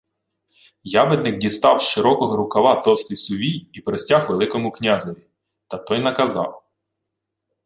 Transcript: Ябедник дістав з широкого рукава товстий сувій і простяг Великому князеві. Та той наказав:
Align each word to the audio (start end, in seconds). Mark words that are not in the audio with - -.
Ябедник 0.83 1.37
дістав 1.37 1.81
з 1.81 1.83
широкого 1.87 2.37
рукава 2.37 2.75
товстий 2.75 3.17
сувій 3.17 3.67
і 3.73 3.81
простяг 3.81 4.29
Великому 4.29 4.71
князеві. 4.71 5.21
Та 5.67 5.77
той 5.77 5.99
наказав: 5.99 6.63